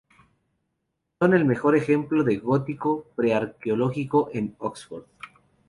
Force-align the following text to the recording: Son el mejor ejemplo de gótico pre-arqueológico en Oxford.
Son 1.19 1.35
el 1.35 1.45
mejor 1.45 1.75
ejemplo 1.75 2.23
de 2.23 2.37
gótico 2.37 3.05
pre-arqueológico 3.15 4.31
en 4.33 4.55
Oxford. 4.57 5.03